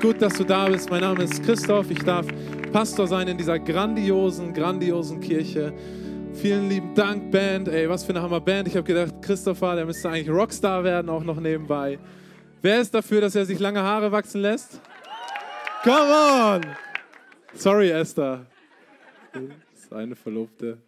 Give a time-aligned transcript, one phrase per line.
[0.00, 0.88] Gut, dass du da bist.
[0.90, 1.90] Mein Name ist Christoph.
[1.90, 2.24] Ich darf
[2.72, 5.72] Pastor sein in dieser grandiosen, grandiosen Kirche.
[6.34, 7.66] Vielen lieben Dank, Band.
[7.66, 8.68] Ey, was für eine Hammer-Band.
[8.68, 11.98] Ich habe gedacht, Christopher, der müsste eigentlich Rockstar werden, auch noch nebenbei.
[12.62, 14.80] Wer ist dafür, dass er sich lange Haare wachsen lässt?
[15.82, 16.60] Come on!
[17.54, 18.46] Sorry, Esther.
[19.32, 19.42] Das
[19.82, 20.78] ist eine Verlobte.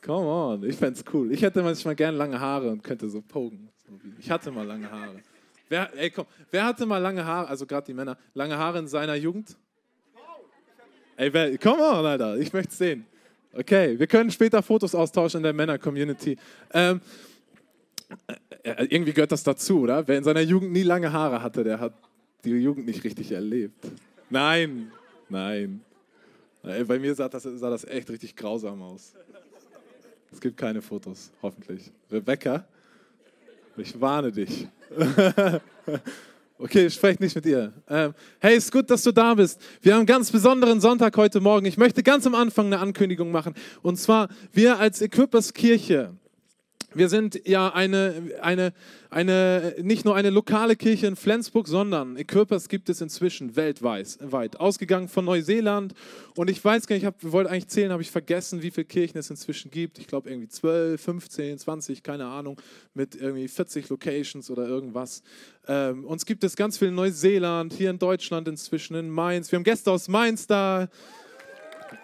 [0.00, 1.30] Come on, ich fände es cool.
[1.30, 3.68] Ich hätte manchmal gerne lange Haare und könnte so pogen.
[4.18, 5.16] Ich hatte mal lange Haare.
[5.70, 8.88] Wer, ey, komm, wer hatte mal lange Haare, also gerade die Männer, lange Haare in
[8.88, 9.56] seiner Jugend?
[11.16, 13.06] Ey, wer, come on, Alter, ich möchte es sehen.
[13.52, 16.36] Okay, wir können später Fotos austauschen in der Männer-Community.
[16.72, 17.00] Ähm,
[18.64, 20.08] äh, irgendwie gehört das dazu, oder?
[20.08, 21.94] Wer in seiner Jugend nie lange Haare hatte, der hat
[22.44, 23.86] die Jugend nicht richtig erlebt.
[24.28, 24.90] Nein,
[25.28, 25.82] nein.
[26.64, 29.14] Ey, bei mir sah das, sah das echt richtig grausam aus.
[30.32, 31.92] Es gibt keine Fotos, hoffentlich.
[32.10, 32.66] Rebecca,
[33.80, 34.68] ich warne dich.
[36.58, 37.72] okay, ich spreche nicht mit ihr.
[37.88, 39.60] Ähm, hey, ist gut, dass du da bist.
[39.80, 41.66] Wir haben einen ganz besonderen Sonntag heute Morgen.
[41.66, 43.54] Ich möchte ganz am Anfang eine Ankündigung machen.
[43.82, 46.12] Und zwar, wir als Equippers Kirche,
[46.94, 48.72] wir sind ja eine, eine,
[49.10, 54.58] eine, nicht nur eine lokale Kirche in Flensburg, sondern Equippers gibt es inzwischen weltweit, weit,
[54.58, 55.94] ausgegangen von Neuseeland.
[56.36, 59.18] Und ich weiß gar nicht, ich wollte eigentlich zählen, habe ich vergessen, wie viele Kirchen
[59.18, 59.98] es inzwischen gibt.
[59.98, 62.60] Ich glaube irgendwie 12, 15, 20, keine Ahnung,
[62.94, 65.22] mit irgendwie 40 Locations oder irgendwas.
[65.68, 69.52] Ähm, uns gibt es ganz viel in Neuseeland, hier in Deutschland inzwischen, in Mainz.
[69.52, 70.88] Wir haben Gäste aus Mainz da.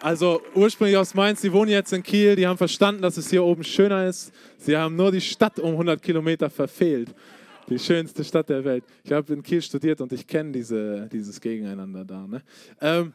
[0.01, 3.43] Also ursprünglich aus Mainz, die wohnen jetzt in Kiel, die haben verstanden, dass es hier
[3.43, 4.31] oben schöner ist.
[4.57, 7.13] Sie haben nur die Stadt um 100 Kilometer verfehlt.
[7.69, 8.83] Die schönste Stadt der Welt.
[9.03, 12.25] Ich habe in Kiel studiert und ich kenne diese, dieses Gegeneinander da.
[12.25, 12.41] Ne?
[12.79, 13.13] Ähm,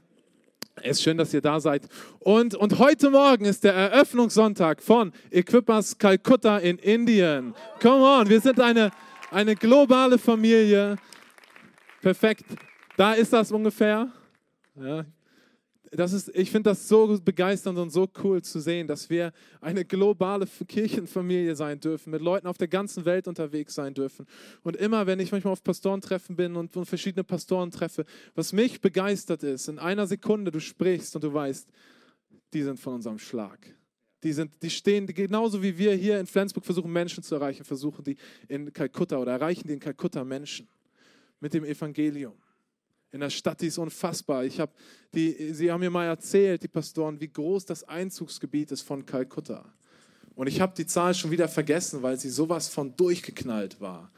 [0.77, 1.88] es ist schön, dass ihr da seid.
[2.19, 7.55] Und, und heute Morgen ist der Eröffnungssonntag von Equippers Calcutta in Indien.
[7.81, 8.91] Come on, wir sind eine,
[9.31, 10.97] eine globale Familie.
[12.00, 12.44] Perfekt.
[12.97, 14.09] Da ist das ungefähr.
[14.75, 15.05] Ja,
[15.94, 19.30] das ist, ich finde das so begeisternd und so cool zu sehen, dass wir
[19.60, 24.26] eine globale Kirchenfamilie sein dürfen, mit Leuten auf der ganzen Welt unterwegs sein dürfen.
[24.62, 29.42] Und immer, wenn ich manchmal auf Pastorentreffen bin und, verschiedene Pastoren treffe, was mich begeistert
[29.42, 31.69] ist, in einer Sekunde du sprichst und du weißt,
[32.54, 33.58] die sind von unserem Schlag.
[34.22, 38.02] Die, sind, die stehen genauso wie wir hier in Flensburg versuchen, Menschen zu erreichen, versuchen
[38.02, 38.16] die
[38.48, 40.69] in Kalkutta oder erreichen die in Kalkutta Menschen
[41.38, 42.34] mit dem Evangelium
[43.12, 44.45] in der Stadt, die ist unfassbar.
[44.45, 44.75] Ich hab
[45.15, 49.65] die, sie haben mir mal erzählt, die Pastoren, wie groß das Einzugsgebiet ist von Kalkutta.
[50.34, 54.11] Und ich habe die Zahl schon wieder vergessen, weil sie sowas von durchgeknallt war.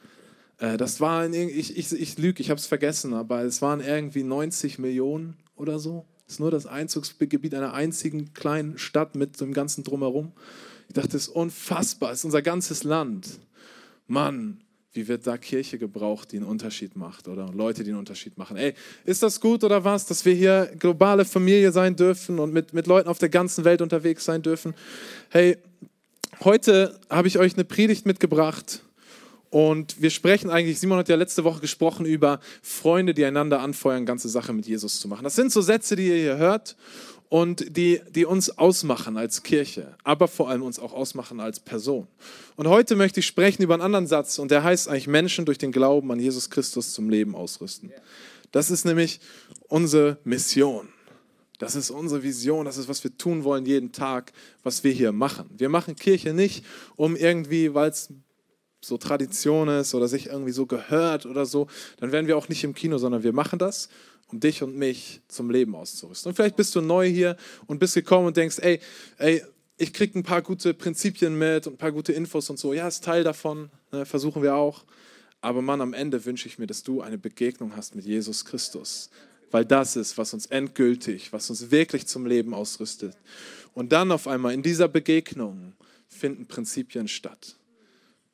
[0.58, 4.22] Äh, das waren, ich, ich, ich lüge, ich habe es vergessen, aber es waren irgendwie
[4.22, 6.06] 90 Millionen oder so.
[6.24, 10.32] Das ist nur das Einzugsgebiet einer einzigen kleinen Stadt mit dem ganzen Drumherum.
[10.88, 13.40] Ich dachte, das ist unfassbar, das ist unser ganzes Land.
[14.06, 14.62] Mann,
[14.94, 18.56] wie wird da Kirche gebraucht, die einen Unterschied macht oder Leute, die einen Unterschied machen?
[18.56, 18.74] Ey,
[19.04, 22.86] ist das gut oder was, dass wir hier globale Familie sein dürfen und mit, mit
[22.86, 24.72] Leuten auf der ganzen Welt unterwegs sein dürfen?
[25.30, 25.58] Hey,
[26.44, 28.84] heute habe ich euch eine Predigt mitgebracht
[29.50, 34.06] und wir sprechen eigentlich, Simon hat ja letzte Woche gesprochen über Freunde, die einander anfeuern,
[34.06, 35.24] ganze Sache mit Jesus zu machen.
[35.24, 36.76] Das sind so Sätze, die ihr hier hört
[37.28, 42.06] und die, die uns ausmachen als Kirche, aber vor allem uns auch ausmachen als Person.
[42.56, 45.58] Und heute möchte ich sprechen über einen anderen Satz und der heißt eigentlich Menschen durch
[45.58, 47.92] den Glauben an Jesus Christus zum Leben ausrüsten.
[48.52, 49.20] Das ist nämlich
[49.68, 50.88] unsere Mission.
[51.58, 54.32] Das ist unsere Vision, das ist, was wir tun wollen jeden Tag,
[54.64, 55.48] was wir hier machen.
[55.56, 56.64] Wir machen Kirche nicht,
[56.96, 58.10] um irgendwie, weil es
[58.80, 61.68] so Tradition ist oder sich irgendwie so gehört oder so,
[61.98, 63.88] dann wären wir auch nicht im Kino, sondern wir machen das,
[64.34, 66.30] um dich und mich zum Leben auszurüsten.
[66.30, 67.36] Und vielleicht bist du neu hier
[67.66, 68.80] und bist gekommen und denkst, ey,
[69.18, 69.42] ey,
[69.76, 72.72] ich kriege ein paar gute Prinzipien mit und ein paar gute Infos und so.
[72.72, 74.84] Ja, ist Teil davon, ne, versuchen wir auch.
[75.40, 79.10] Aber Mann, am Ende wünsche ich mir, dass du eine Begegnung hast mit Jesus Christus.
[79.52, 83.16] Weil das ist, was uns endgültig, was uns wirklich zum Leben ausrüstet.
[83.72, 85.74] Und dann auf einmal in dieser Begegnung
[86.08, 87.56] finden Prinzipien statt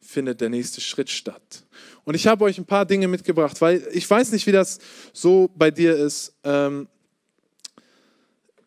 [0.01, 1.65] findet der nächste Schritt statt.
[2.05, 4.79] Und ich habe euch ein paar Dinge mitgebracht, weil ich weiß nicht, wie das
[5.13, 6.35] so bei dir ist.
[6.45, 6.89] Ähm,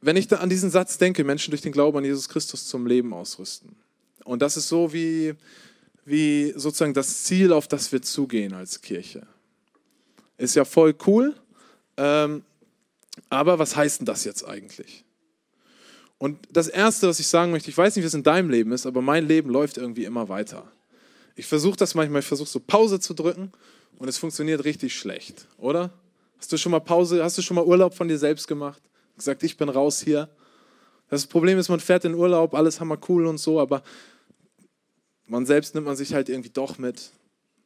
[0.02, 3.14] wenn ich an diesen Satz denke, Menschen durch den Glauben an Jesus Christus zum Leben
[3.14, 3.76] ausrüsten.
[4.26, 5.34] Und das ist so wie,
[6.06, 9.26] wie sozusagen das Ziel, auf das wir zugehen als Kirche.
[10.38, 11.36] Ist ja voll cool,
[11.98, 12.44] ähm,
[13.30, 15.06] aber was heißt denn das jetzt eigentlich?
[16.18, 18.72] Und das Erste, was ich sagen möchte, ich weiß nicht, wie es in deinem Leben
[18.72, 20.72] ist, aber mein Leben läuft irgendwie immer weiter.
[21.36, 23.52] Ich versuche das manchmal, ich versuche so Pause zu drücken
[23.98, 25.92] und es funktioniert richtig schlecht, oder?
[26.38, 28.82] Hast du schon mal Pause, hast du schon mal Urlaub von dir selbst gemacht?
[29.16, 30.30] Gesagt, ich bin raus hier.
[31.10, 33.84] Das Problem ist, man fährt in Urlaub, alles hammer cool und so, aber
[35.26, 37.12] man selbst nimmt man sich halt irgendwie doch mit.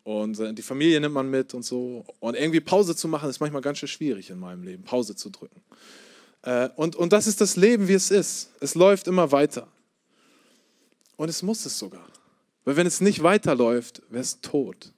[0.04, 2.06] Und äh, die Familie nimmt man mit und so.
[2.20, 5.30] Und irgendwie Pause zu machen, ist manchmal ganz schön schwierig in meinem Leben, Pause zu
[5.30, 5.62] drücken.
[6.44, 8.52] Äh, und, und das ist das Leben, wie es ist.
[8.62, 9.68] Es läuft immer weiter.
[11.18, 12.08] Und es muss es sogar.
[12.68, 14.92] Weil wenn es nicht weiterläuft, wäre es tot.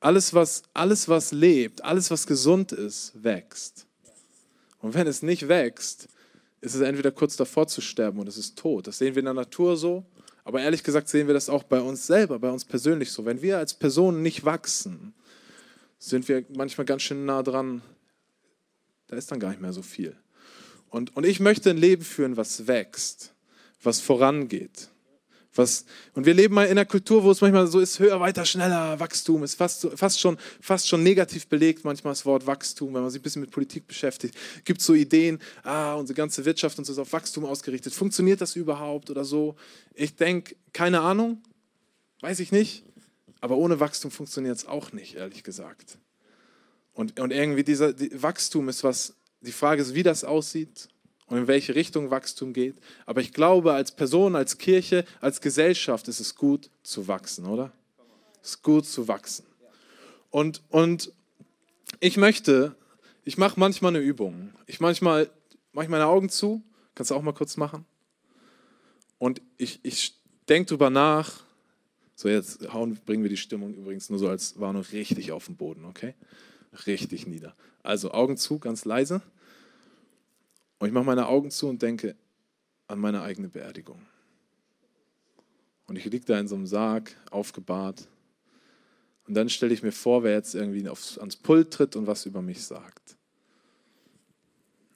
[0.00, 3.84] Alles was, alles, was lebt, alles, was gesund ist, wächst.
[4.78, 6.08] Und wenn es nicht wächst,
[6.62, 8.86] ist es entweder kurz davor zu sterben und es ist tot.
[8.86, 10.06] Das sehen wir in der Natur so,
[10.42, 13.26] aber ehrlich gesagt sehen wir das auch bei uns selber, bei uns persönlich so.
[13.26, 15.12] Wenn wir als Personen nicht wachsen,
[15.98, 17.82] sind wir manchmal ganz schön nah dran,
[19.08, 20.16] da ist dann gar nicht mehr so viel.
[20.88, 23.34] Und, und ich möchte ein Leben führen, was wächst,
[23.82, 24.88] was vorangeht.
[25.54, 28.44] Was, und wir leben mal in einer Kultur, wo es manchmal so ist, höher, weiter,
[28.44, 33.02] schneller, Wachstum ist fast, fast, schon, fast schon negativ belegt, manchmal das Wort Wachstum, wenn
[33.02, 34.36] man sich ein bisschen mit Politik beschäftigt.
[34.64, 37.92] Gibt so Ideen, ah, unsere ganze Wirtschaft und so ist auf Wachstum ausgerichtet.
[37.92, 39.56] Funktioniert das überhaupt oder so?
[39.94, 41.42] Ich denke, keine Ahnung,
[42.20, 42.84] weiß ich nicht,
[43.40, 45.98] aber ohne Wachstum funktioniert es auch nicht, ehrlich gesagt.
[46.92, 50.88] Und, und irgendwie dieser die Wachstum ist was, die Frage ist, wie das aussieht
[51.30, 52.76] und in welche Richtung Wachstum geht.
[53.06, 57.72] Aber ich glaube, als Person, als Kirche, als Gesellschaft ist es gut zu wachsen, oder?
[58.42, 59.46] Es ist gut zu wachsen.
[60.30, 61.12] Und, und
[62.00, 62.74] ich möchte,
[63.24, 64.50] ich mache manchmal eine Übung.
[64.66, 65.30] Ich manchmal
[65.72, 66.62] mache ich meine Augen zu,
[66.94, 67.84] kannst du auch mal kurz machen.
[69.18, 70.14] Und ich, ich
[70.48, 71.44] denke drüber nach.
[72.16, 75.56] So, jetzt hauen, bringen wir die Stimmung übrigens nur so als Warnung richtig auf den
[75.56, 76.14] Boden, okay?
[76.86, 77.54] Richtig nieder.
[77.82, 79.22] Also Augen zu, ganz leise.
[80.80, 82.16] Und ich mache meine Augen zu und denke
[82.88, 84.00] an meine eigene Beerdigung.
[85.86, 88.08] Und ich liege da in so einem Sarg, aufgebahrt.
[89.26, 92.24] Und dann stelle ich mir vor, wer jetzt irgendwie aufs, ans Pult tritt und was
[92.24, 93.16] über mich sagt.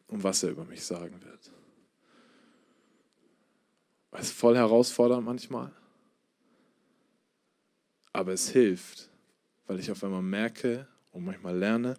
[0.09, 1.53] Und was er über mich sagen wird.
[4.13, 5.71] Es ist voll herausfordernd manchmal.
[8.13, 9.11] Aber es hilft,
[9.67, 11.99] weil ich auf einmal merke und manchmal lerne,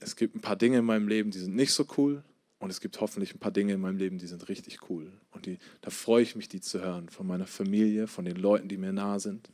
[0.00, 2.24] es gibt ein paar Dinge in meinem Leben, die sind nicht so cool.
[2.58, 5.12] Und es gibt hoffentlich ein paar Dinge in meinem Leben, die sind richtig cool.
[5.32, 8.68] Und die, da freue ich mich, die zu hören, von meiner Familie, von den Leuten,
[8.68, 9.50] die mir nah sind.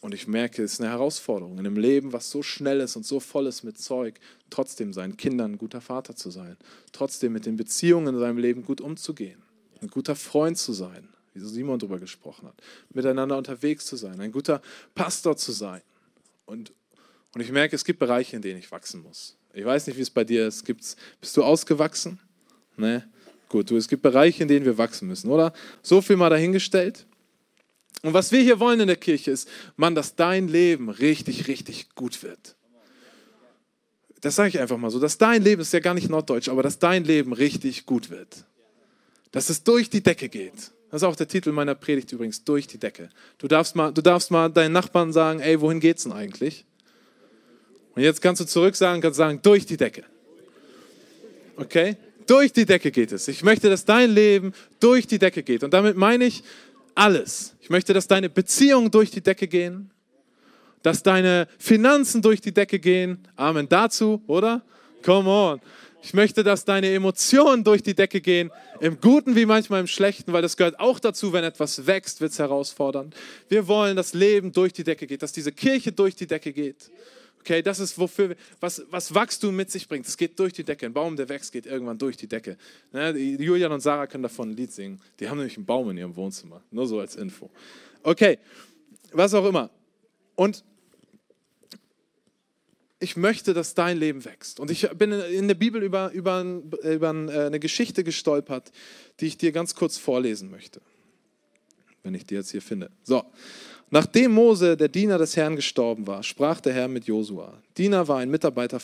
[0.00, 3.06] Und ich merke, es ist eine Herausforderung in einem Leben, was so schnell ist und
[3.06, 4.18] so voll ist mit Zeug,
[4.50, 6.56] trotzdem seinen Kindern ein guter Vater zu sein,
[6.90, 9.40] trotzdem mit den Beziehungen in seinem Leben gut umzugehen,
[9.80, 12.60] ein guter Freund zu sein, wie Simon darüber gesprochen hat,
[12.90, 14.60] miteinander unterwegs zu sein, ein guter
[14.96, 15.82] Pastor zu sein.
[16.46, 16.72] Und,
[17.34, 19.36] und ich merke, es gibt Bereiche, in denen ich wachsen muss.
[19.54, 20.64] Ich weiß nicht, wie es bei dir ist.
[20.64, 22.18] Gibt's, bist du ausgewachsen?
[22.76, 23.08] Ne?
[23.48, 25.52] Gut, du, es gibt Bereiche, in denen wir wachsen müssen, oder?
[25.82, 27.06] So viel mal dahingestellt.
[28.02, 31.94] Und was wir hier wollen in der Kirche ist, Mann, dass dein Leben richtig, richtig
[31.94, 32.56] gut wird.
[34.22, 36.62] Das sage ich einfach mal so, dass dein Leben, ist ja gar nicht norddeutsch, aber
[36.62, 38.44] dass dein Leben richtig gut wird.
[39.32, 40.72] Dass es durch die Decke geht.
[40.90, 43.08] Das ist auch der Titel meiner Predigt übrigens, durch die Decke.
[43.38, 46.64] Du darfst mal, du darfst mal deinen Nachbarn sagen, ey, wohin geht's denn eigentlich?
[47.94, 50.04] Und jetzt kannst du zurück sagen, kannst sagen, durch die Decke.
[51.56, 51.96] Okay?
[52.26, 53.28] Durch die Decke geht es.
[53.28, 55.62] Ich möchte, dass dein Leben durch die Decke geht.
[55.64, 56.42] Und damit meine ich
[56.94, 57.54] alles.
[57.60, 59.90] Ich möchte, dass deine Beziehungen durch die Decke gehen,
[60.82, 63.26] dass deine Finanzen durch die Decke gehen.
[63.36, 64.62] Amen dazu, oder?
[65.02, 65.60] Come on.
[66.04, 70.32] Ich möchte, dass deine Emotionen durch die Decke gehen, im Guten wie manchmal im Schlechten,
[70.32, 73.14] weil das gehört auch dazu, wenn etwas wächst, wird es herausfordernd.
[73.48, 76.90] Wir wollen, dass Leben durch die Decke geht, dass diese Kirche durch die Decke geht.
[77.42, 80.06] Okay, das ist wofür, was, was Wachstum mit sich bringt.
[80.06, 80.86] Es geht durch die Decke.
[80.86, 82.56] Ein Baum, der wächst, geht irgendwann durch die Decke.
[82.92, 85.00] Ne, Julian und Sarah können davon ein Lied singen.
[85.18, 86.62] Die haben nämlich einen Baum in ihrem Wohnzimmer.
[86.70, 87.50] Nur so als Info.
[88.04, 88.38] Okay,
[89.10, 89.70] was auch immer.
[90.36, 90.62] Und
[93.00, 94.60] ich möchte, dass dein Leben wächst.
[94.60, 98.70] Und ich bin in der Bibel über, über, über eine Geschichte gestolpert,
[99.18, 100.80] die ich dir ganz kurz vorlesen möchte.
[102.04, 102.92] Wenn ich die jetzt hier finde.
[103.02, 103.24] So.
[103.94, 107.52] Nachdem Mose, der Diener des Herrn, gestorben war, sprach der Herr mit Josua.
[107.76, 108.80] Dieser war ein Mitarbeiter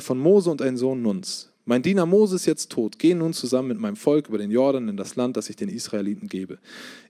[0.00, 1.50] von Mose und ein Sohn Nuns.
[1.66, 2.98] Mein Diener Mose ist jetzt tot.
[2.98, 5.68] Geh nun zusammen mit meinem Volk über den Jordan in das Land, das ich den
[5.68, 6.56] Israeliten gebe.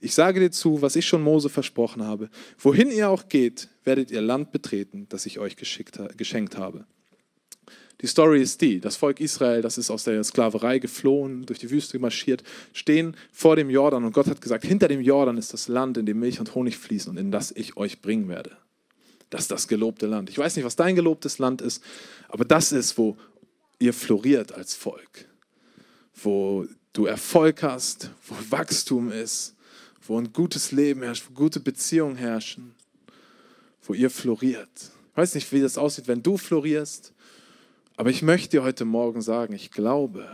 [0.00, 2.28] Ich sage dir zu, was ich schon Mose versprochen habe.
[2.58, 6.86] Wohin ihr auch geht, werdet ihr Land betreten, das ich euch geschenkt habe.
[8.00, 11.70] Die Story ist die, das Volk Israel, das ist aus der Sklaverei geflohen, durch die
[11.70, 15.66] Wüste marschiert, stehen vor dem Jordan und Gott hat gesagt, hinter dem Jordan ist das
[15.66, 18.56] Land, in dem Milch und Honig fließen und in das ich euch bringen werde.
[19.30, 20.30] Das ist das gelobte Land.
[20.30, 21.82] Ich weiß nicht, was dein gelobtes Land ist,
[22.28, 23.16] aber das ist, wo
[23.80, 25.26] ihr floriert als Volk,
[26.14, 29.56] wo du Erfolg hast, wo Wachstum ist,
[30.06, 32.74] wo ein gutes Leben herrscht, wo gute Beziehungen herrschen,
[33.82, 34.70] wo ihr floriert.
[35.10, 37.12] Ich weiß nicht, wie das aussieht, wenn du florierst,
[37.98, 40.26] aber ich möchte dir heute Morgen sagen, ich glaube,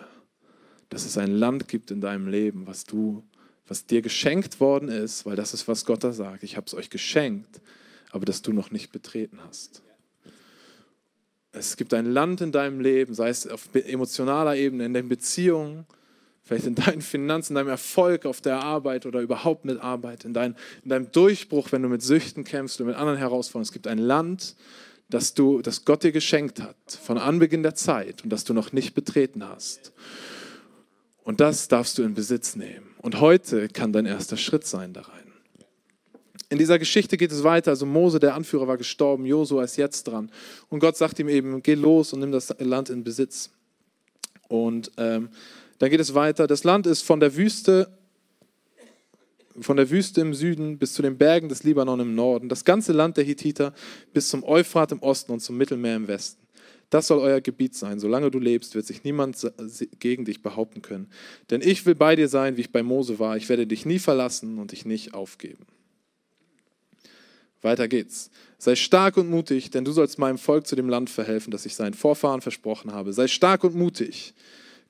[0.90, 3.24] dass es ein Land gibt in deinem Leben, was du
[3.66, 6.42] was dir geschenkt worden ist, weil das ist, was Gott da sagt.
[6.42, 7.62] Ich habe es euch geschenkt,
[8.10, 9.82] aber das du noch nicht betreten hast.
[11.52, 15.86] Es gibt ein Land in deinem Leben, sei es auf emotionaler Ebene, in den Beziehungen,
[16.42, 20.34] vielleicht in deinen Finanzen, in deinem Erfolg auf der Arbeit oder überhaupt mit Arbeit, in,
[20.34, 23.64] dein, in deinem Durchbruch, wenn du mit Süchten kämpfst oder mit anderen Herausforderungen.
[23.64, 24.56] Es gibt ein Land,
[25.08, 28.72] das, du, das Gott dir geschenkt hat, von Anbeginn der Zeit und das du noch
[28.72, 29.92] nicht betreten hast.
[31.22, 32.86] Und das darfst du in Besitz nehmen.
[32.98, 35.32] Und heute kann dein erster Schritt sein da rein.
[36.50, 37.70] In dieser Geschichte geht es weiter.
[37.70, 40.30] Also Mose, der Anführer, war gestorben, Josua ist jetzt dran.
[40.68, 43.50] Und Gott sagt ihm eben, geh los und nimm das Land in Besitz.
[44.48, 45.30] Und ähm,
[45.78, 46.46] dann geht es weiter.
[46.46, 47.88] Das Land ist von der Wüste,
[49.60, 52.48] von der Wüste im Süden bis zu den Bergen des Libanon im Norden.
[52.48, 53.72] Das ganze Land der Hittiter
[54.12, 56.44] bis zum Euphrat im Osten und zum Mittelmeer im Westen.
[56.90, 57.98] Das soll euer Gebiet sein.
[57.98, 59.36] Solange du lebst, wird sich niemand
[59.98, 61.08] gegen dich behaupten können.
[61.50, 63.36] Denn ich will bei dir sein, wie ich bei Mose war.
[63.36, 65.66] Ich werde dich nie verlassen und dich nicht aufgeben.
[67.62, 68.30] Weiter geht's.
[68.58, 71.74] Sei stark und mutig, denn du sollst meinem Volk zu dem Land verhelfen, das ich
[71.74, 73.12] seinen Vorfahren versprochen habe.
[73.12, 74.34] Sei stark und mutig.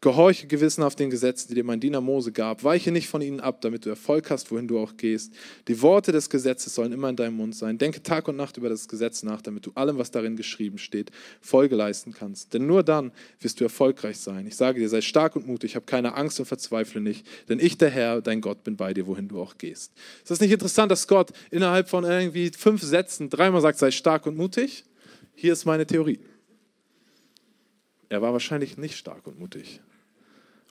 [0.04, 2.62] Gehorche gewissenhaft den Gesetzen, die dir mein Diener Mose gab.
[2.62, 5.32] Weiche nicht von ihnen ab, damit du Erfolg hast, wohin du auch gehst.
[5.66, 7.78] Die Worte des Gesetzes sollen immer in deinem Mund sein.
[7.78, 11.10] Denke Tag und Nacht über das Gesetz nach, damit du allem, was darin geschrieben steht,
[11.40, 12.52] Folge leisten kannst.
[12.52, 14.46] Denn nur dann wirst du erfolgreich sein.
[14.46, 17.78] Ich sage dir, sei stark und mutig, hab keine Angst und verzweifle nicht, denn ich,
[17.78, 19.94] der Herr, dein Gott, bin bei dir, wohin du auch gehst.
[20.18, 24.26] Ist das nicht interessant, dass Gott innerhalb von irgendwie fünf Sätzen dreimal sagt, sei stark
[24.26, 24.84] und mutig?
[25.34, 26.20] Hier ist meine Theorie.
[28.10, 29.80] Er war wahrscheinlich nicht stark und mutig.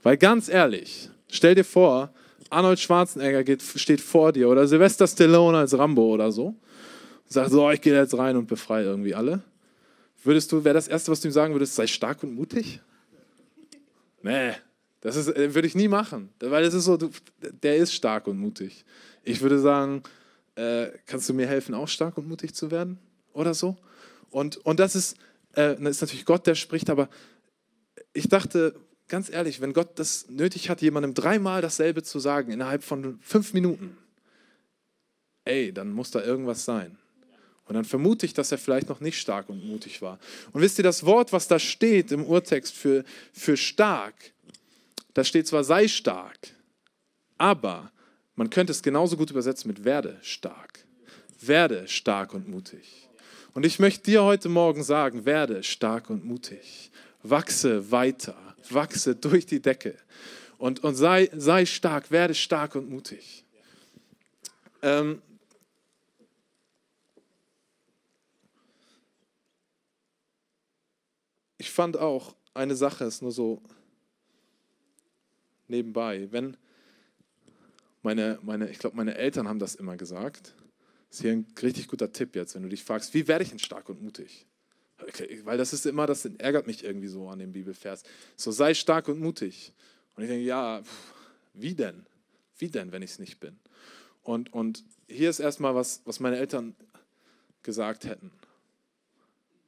[0.03, 2.13] Weil ganz ehrlich, stell dir vor,
[2.50, 6.57] Arnold Schwarzenegger geht, steht vor dir oder Sylvester Stallone als Rambo oder so und
[7.29, 9.41] sagt so, ich gehe jetzt rein und befreie irgendwie alle.
[10.24, 12.79] Würdest du, wäre das Erste, was du ihm sagen würdest, sei stark und mutig?
[14.22, 14.53] Nee,
[15.01, 17.10] das äh, würde ich nie machen, weil es ist so, du,
[17.62, 18.86] der ist stark und mutig.
[19.24, 20.03] Ich würde sagen,
[20.55, 23.00] äh, kannst du mir helfen, auch stark und mutig zu werden
[23.33, 23.77] oder so?
[24.29, 25.17] Und, und das ist,
[25.53, 27.10] äh, das ist natürlich Gott, der spricht, aber
[28.13, 28.75] ich dachte,
[29.13, 33.53] ganz ehrlich, wenn Gott das nötig hat, jemandem dreimal dasselbe zu sagen innerhalb von fünf
[33.53, 33.96] Minuten,
[35.46, 36.98] ey, dann muss da irgendwas sein.
[37.65, 40.17] Und dann vermute ich, dass er vielleicht noch nicht stark und mutig war.
[40.51, 43.03] Und wisst ihr, das Wort, was da steht im Urtext für,
[43.34, 44.15] für stark,
[45.13, 46.39] da steht zwar sei stark,
[47.38, 47.91] aber
[48.34, 50.86] man könnte es genauso gut übersetzen mit werde stark.
[51.39, 53.10] Werde stark und mutig.
[53.53, 56.89] Und ich möchte dir heute Morgen sagen, werde stark und mutig.
[57.22, 59.98] Wachse weiter wachse durch die Decke
[60.58, 63.43] und, und sei, sei stark, werde stark und mutig.
[64.82, 65.22] Ähm,
[71.58, 73.62] ich fand auch, eine Sache ist nur so
[75.67, 76.55] nebenbei, wenn
[78.03, 80.53] meine, meine ich glaube, meine Eltern haben das immer gesagt.
[81.10, 83.50] Das ist hier ein richtig guter Tipp jetzt, wenn du dich fragst, wie werde ich
[83.50, 84.46] denn stark und mutig?
[85.43, 88.03] Weil das ist immer, das ärgert mich irgendwie so an dem Bibelvers.
[88.36, 89.74] So sei stark und mutig.
[90.15, 90.82] Und ich denke, ja,
[91.53, 92.05] wie denn?
[92.58, 93.60] Wie denn, wenn ich es nicht bin?
[94.24, 96.75] Und, und hier ist erstmal was, was meine Eltern
[97.62, 98.32] gesagt hätten.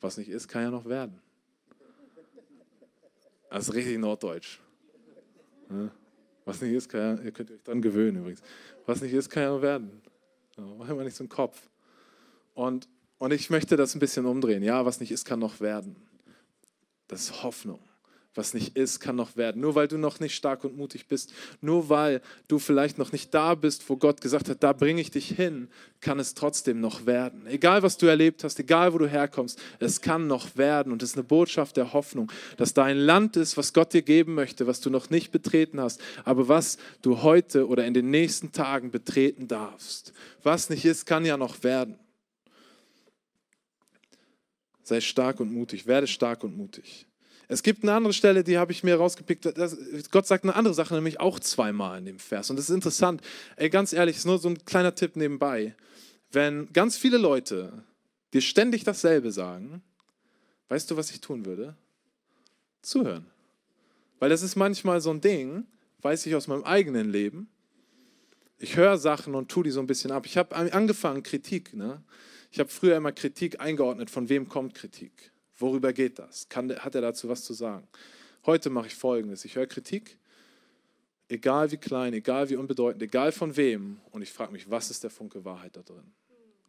[0.02, 1.20] Was nicht ist, kann ja noch werden.
[3.50, 4.60] Das ist richtig norddeutsch.
[6.46, 8.42] Was nicht ist, kann ja, ihr könnt euch dann gewöhnen übrigens.
[8.86, 10.02] Was nicht ist, kann ja noch werden.
[10.58, 11.70] Mach immer nicht so einen Kopf.
[12.54, 12.88] Und
[13.18, 14.64] und ich möchte das ein bisschen umdrehen.
[14.64, 15.96] Ja, was nicht ist, kann noch werden.
[17.08, 17.80] Das ist Hoffnung.
[18.38, 19.62] Was nicht ist, kann noch werden.
[19.62, 21.32] Nur weil du noch nicht stark und mutig bist,
[21.62, 25.10] nur weil du vielleicht noch nicht da bist, wo Gott gesagt hat, da bringe ich
[25.10, 25.70] dich hin,
[26.02, 27.48] kann es trotzdem noch werden.
[27.48, 30.92] Egal, was du erlebt hast, egal, wo du herkommst, es kann noch werden.
[30.92, 34.02] Und es ist eine Botschaft der Hoffnung, dass da ein Land ist, was Gott dir
[34.02, 38.10] geben möchte, was du noch nicht betreten hast, aber was du heute oder in den
[38.10, 40.12] nächsten Tagen betreten darfst.
[40.44, 41.98] Was nicht ist, kann ja noch werden.
[44.86, 47.08] Sei stark und mutig, werde stark und mutig.
[47.48, 49.52] Es gibt eine andere Stelle, die habe ich mir rausgepickt.
[50.12, 52.52] Gott sagt eine andere Sache, nämlich auch zweimal in dem Vers.
[52.52, 53.22] Und das ist interessant.
[53.56, 55.76] Ey, ganz ehrlich, ist nur so ein kleiner Tipp nebenbei.
[56.32, 57.84] Wenn ganz viele Leute
[58.34, 59.82] dir ständig dasselbe sagen,
[60.70, 61.76] weißt du, was ich tun würde?
[62.84, 63.26] Zuhören.
[64.20, 65.66] Weil das ist manchmal so ein Ding,
[66.04, 67.50] weiß ich aus meinem eigenen Leben.
[68.60, 70.28] Ich höre Sachen und tue die so ein bisschen ab.
[70.28, 71.74] Ich habe angefangen, Kritik.
[71.74, 72.04] Ne?
[72.56, 75.12] Ich habe früher immer Kritik eingeordnet, von wem kommt Kritik?
[75.58, 76.48] Worüber geht das?
[76.48, 77.86] Kann, hat er dazu was zu sagen?
[78.46, 79.44] Heute mache ich Folgendes.
[79.44, 80.18] Ich höre Kritik,
[81.28, 85.04] egal wie klein, egal wie unbedeutend, egal von wem, und ich frage mich, was ist
[85.04, 86.14] der Funke Wahrheit da drin?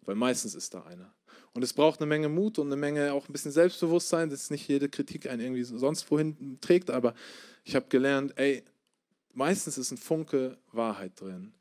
[0.02, 1.14] Weil meistens ist da einer.
[1.52, 4.66] Und es braucht eine Menge Mut und eine Menge auch ein bisschen Selbstbewusstsein, dass nicht
[4.66, 7.14] jede Kritik einen irgendwie sonst wohin trägt, aber
[7.62, 8.64] ich habe gelernt, ey,
[9.35, 11.52] meistens ist ein Funke Wahrheit drin.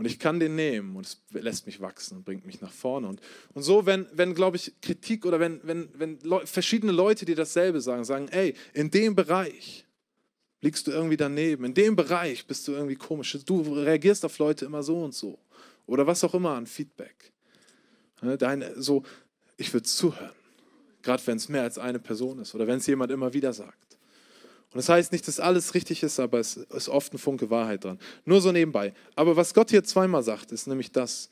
[0.00, 3.06] Und ich kann den nehmen und es lässt mich wachsen und bringt mich nach vorne.
[3.06, 3.20] Und,
[3.52, 7.82] und so, wenn, wenn glaube ich, Kritik oder wenn, wenn, wenn verschiedene Leute dir dasselbe
[7.82, 9.84] sagen, sagen, ey, in dem Bereich
[10.62, 14.64] liegst du irgendwie daneben, in dem Bereich bist du irgendwie komisch, du reagierst auf Leute
[14.64, 15.38] immer so und so.
[15.84, 17.34] Oder was auch immer an Feedback.
[18.38, 19.02] Deine, so,
[19.58, 20.32] ich würde zuhören.
[21.02, 23.89] Gerade wenn es mehr als eine Person ist oder wenn es jemand immer wieder sagt.
[24.72, 27.84] Und das heißt nicht, dass alles richtig ist, aber es ist oft ein Funke Wahrheit
[27.84, 27.98] dran.
[28.24, 28.94] Nur so nebenbei.
[29.16, 31.28] Aber was Gott hier zweimal sagt, ist nämlich das,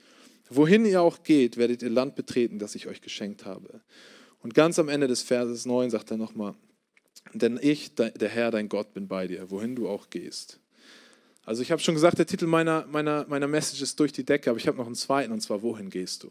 [0.50, 3.80] wohin ihr auch geht, werdet ihr Land betreten, das ich euch geschenkt habe.
[4.40, 6.54] Und ganz am Ende des Verses 9 sagt er nochmal,
[7.32, 10.60] denn ich, der Herr, dein Gott, bin bei dir, wohin du auch gehst.
[11.44, 14.50] Also ich habe schon gesagt, der Titel meiner, meiner, meiner Message ist durch die Decke,
[14.50, 16.30] aber ich habe noch einen zweiten, und zwar, wohin gehst du?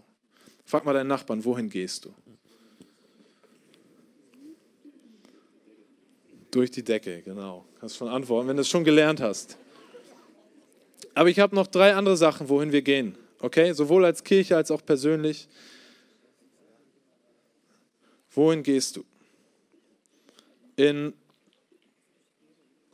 [0.65, 2.13] Frag mal deinen Nachbarn, wohin gehst du?
[6.51, 7.65] Durch die Decke, genau.
[7.79, 9.57] Kannst schon antworten, wenn du es schon gelernt hast.
[11.13, 13.17] Aber ich habe noch drei andere Sachen, wohin wir gehen.
[13.39, 13.73] Okay?
[13.73, 15.47] Sowohl als Kirche als auch persönlich.
[18.31, 19.03] Wohin gehst du?
[20.75, 21.13] In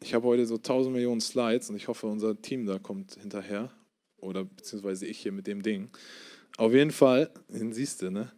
[0.04, 3.72] ich habe heute so 1000 Millionen Slides und ich hoffe, unser Team da kommt hinterher.
[4.18, 5.90] Oder beziehungsweise ich hier mit dem Ding.
[6.58, 8.32] Auf jeden Fall, den siehst du, ne?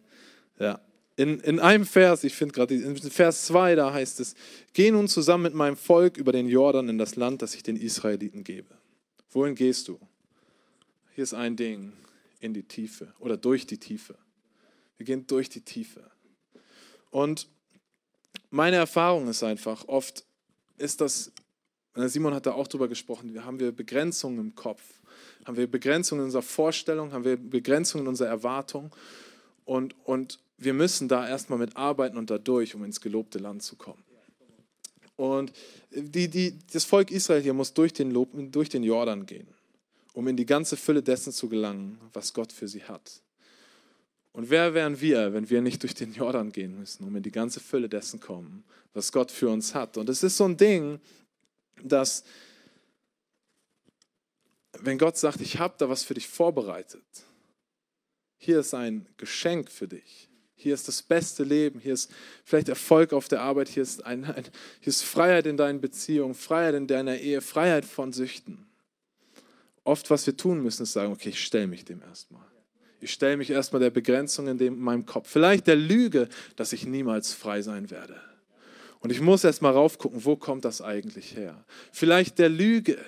[0.58, 0.80] Ja.
[1.16, 4.34] In, in einem Vers, ich finde gerade, in Vers 2, da heißt es,
[4.74, 7.76] geh nun zusammen mit meinem Volk über den Jordan in das Land, das ich den
[7.76, 8.68] Israeliten gebe.
[9.30, 9.98] Wohin gehst du?
[11.14, 11.94] Hier ist ein Ding,
[12.40, 14.16] in die Tiefe oder durch die Tiefe.
[14.98, 16.10] Wir gehen durch die Tiefe.
[17.10, 17.48] Und
[18.50, 20.24] meine Erfahrung ist einfach, oft
[20.76, 21.32] ist das,
[21.94, 24.82] Simon hat da auch drüber gesprochen, haben wir Begrenzungen im Kopf,
[25.46, 28.94] haben wir Begrenzungen in unserer Vorstellung, haben wir Begrenzungen in unserer Erwartung
[29.66, 33.62] und, und wir müssen da erstmal mit arbeiten und da durch, um ins gelobte Land
[33.62, 34.02] zu kommen.
[35.16, 35.52] Und
[35.90, 39.48] die, die, das Volk Israel hier muss durch den, Lob, durch den Jordan gehen,
[40.14, 43.20] um in die ganze Fülle dessen zu gelangen, was Gott für sie hat.
[44.32, 47.30] Und wer wären wir, wenn wir nicht durch den Jordan gehen müssen, um in die
[47.30, 49.96] ganze Fülle dessen kommen, was Gott für uns hat?
[49.96, 51.00] Und es ist so ein Ding,
[51.82, 52.22] dass,
[54.80, 57.02] wenn Gott sagt, ich habe da was für dich vorbereitet,
[58.38, 62.10] hier ist ein Geschenk für dich, hier ist das beste Leben, hier ist
[62.44, 64.44] vielleicht Erfolg auf der Arbeit, hier ist, ein, ein,
[64.80, 68.66] hier ist Freiheit in deinen Beziehungen, Freiheit in deiner Ehe, Freiheit von Süchten.
[69.84, 72.46] Oft, was wir tun müssen, ist sagen, okay, ich stelle mich dem erstmal.
[73.00, 75.28] Ich stelle mich erstmal der Begrenzung in, dem, in meinem Kopf.
[75.28, 78.20] Vielleicht der Lüge, dass ich niemals frei sein werde.
[79.00, 81.64] Und ich muss erstmal raufgucken, wo kommt das eigentlich her?
[81.92, 82.98] Vielleicht der Lüge,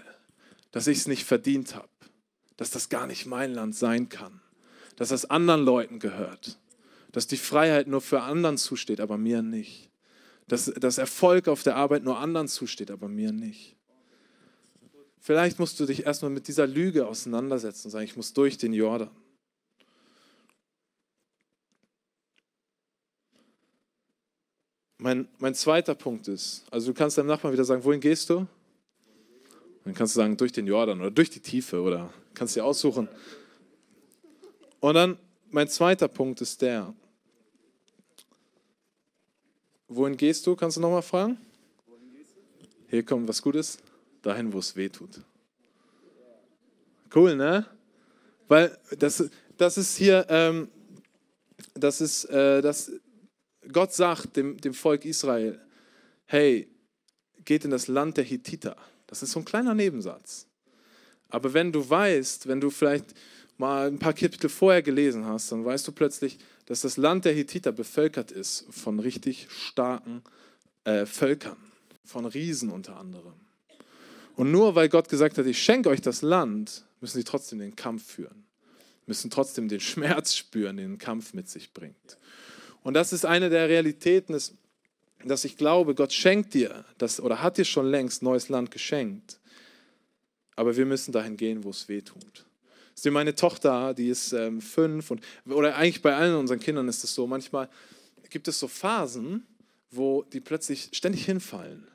[0.70, 1.88] dass ich es nicht verdient habe,
[2.56, 4.40] dass das gar nicht mein Land sein kann,
[4.98, 6.58] dass das anderen Leuten gehört
[7.12, 9.90] dass die Freiheit nur für anderen zusteht, aber mir nicht.
[10.46, 13.76] Dass, dass Erfolg auf der Arbeit nur anderen zusteht, aber mir nicht.
[15.20, 18.72] Vielleicht musst du dich erstmal mit dieser Lüge auseinandersetzen und sagen, ich muss durch den
[18.72, 19.11] Jordan.
[24.98, 28.46] Mein, mein zweiter Punkt ist, also du kannst deinem Nachbarn wieder sagen, wohin gehst du?
[29.84, 33.08] Dann kannst du sagen, durch den Jordan oder durch die Tiefe oder kannst dir aussuchen.
[34.80, 35.18] Und dann
[35.50, 36.94] mein zweiter Punkt ist der,
[39.88, 40.54] wohin gehst du?
[40.54, 41.38] Kannst du nochmal fragen?
[42.88, 43.78] Hier kommt was Gutes,
[44.22, 45.20] dahin, wo es weh tut.
[47.14, 47.66] Cool, ne?
[48.46, 50.68] Weil das, das ist hier, ähm,
[51.74, 52.92] das ist, äh, das,
[53.70, 55.60] Gott sagt dem, dem Volk Israel,
[56.26, 56.68] hey,
[57.44, 58.76] geht in das Land der Hittiter.
[59.06, 60.46] Das ist so ein kleiner Nebensatz.
[61.30, 63.14] Aber wenn du weißt, wenn du vielleicht
[63.59, 67.33] mal ein paar Kapitel vorher gelesen hast, dann weißt du plötzlich, dass das Land der
[67.33, 70.23] Hittiter bevölkert ist von richtig starken
[70.85, 71.57] äh, Völkern,
[72.05, 73.35] von Riesen unter anderem.
[74.37, 77.75] Und nur weil Gott gesagt hat, ich schenke euch das Land, müssen sie trotzdem den
[77.75, 78.44] Kampf führen,
[79.07, 82.18] müssen trotzdem den Schmerz spüren, den ein Kampf mit sich bringt.
[82.85, 84.55] Und das ist eine der Realitäten, des,
[85.25, 89.40] dass ich glaube, Gott schenkt dir das oder hat dir schon längst neues Land geschenkt.
[90.55, 92.47] Aber wir müssen dahin gehen, wo es weh tut.
[93.02, 97.04] Sie meine Tochter, die ist ähm, fünf und oder eigentlich bei allen unseren Kindern ist
[97.04, 97.26] es so.
[97.26, 97.68] Manchmal
[98.30, 99.46] gibt es so Phasen,
[99.90, 101.87] wo die plötzlich ständig hinfallen